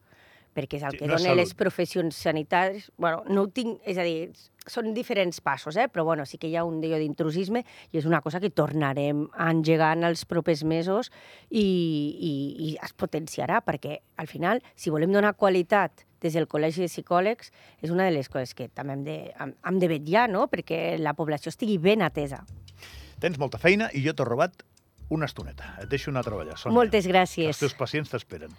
perquè 0.53 0.79
és 0.79 0.85
el 0.85 0.95
Sí, 0.95 1.01
que 1.01 1.09
no 1.09 1.17
és 1.17 1.25
donen 1.25 1.39
les 1.39 1.55
professions 1.57 2.17
sanitàries. 2.17 2.91
Bueno, 3.01 3.23
no 3.29 3.47
ho 3.47 3.49
tinc, 3.49 3.81
és 3.89 3.99
a 3.99 4.05
dir, 4.05 4.31
són 4.69 4.93
diferents 4.95 5.41
passos, 5.41 5.77
eh? 5.77 5.89
però 5.89 6.05
bueno, 6.05 6.27
sí 6.29 6.39
que 6.39 6.49
hi 6.51 6.57
ha 6.57 6.65
un 6.69 6.81
d'allò 6.83 7.01
d'intrusisme 7.01 7.65
i 7.91 7.99
és 7.99 8.07
una 8.07 8.21
cosa 8.21 8.41
que 8.41 8.51
tornarem 8.51 9.27
a 9.33 9.51
engegar 9.51 9.93
en 9.97 10.05
els 10.09 10.25
propers 10.29 10.63
mesos 10.65 11.11
i, 11.49 11.65
i, 11.65 12.33
i 12.69 12.73
es 12.83 12.93
potenciarà, 12.93 13.63
perquè 13.65 14.01
al 14.17 14.29
final, 14.31 14.63
si 14.77 14.93
volem 14.93 15.13
donar 15.13 15.35
qualitat 15.41 16.05
des 16.23 16.37
del 16.39 16.47
Col·legi 16.47 16.85
de 16.85 16.91
Psicòlegs, 16.91 17.51
és 17.83 17.91
una 17.91 18.05
de 18.07 18.15
les 18.15 18.29
coses 18.31 18.55
que 18.55 18.69
també 18.69 18.95
hem 18.95 19.07
de, 19.09 19.17
hem, 19.35 19.55
hem 19.67 19.81
de 19.83 19.89
vetllar, 19.91 20.29
no? 20.31 20.47
perquè 20.53 20.99
la 21.01 21.17
població 21.19 21.51
estigui 21.51 21.81
ben 21.83 22.05
atesa. 22.07 22.45
Tens 23.23 23.39
molta 23.39 23.59
feina 23.59 23.89
i 23.95 24.05
jo 24.05 24.15
t'he 24.15 24.27
robat 24.27 24.63
una 25.13 25.29
estoneta. 25.29 25.75
Et 25.83 25.89
deixo 25.93 26.11
anar 26.13 26.23
a 26.25 26.29
treballar, 26.31 26.57
Sònia. 26.61 26.77
Moltes 26.79 27.05
Els 27.05 27.13
gràcies. 27.13 27.59
teus 27.61 27.75
pacients 27.77 28.13
t'esperen. 28.13 28.55